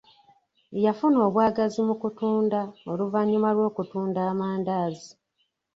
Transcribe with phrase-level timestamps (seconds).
[0.85, 2.59] Yafuna obwagazi mu kufumba
[2.91, 5.11] oluvannyuma lw'okutunda amandaazi.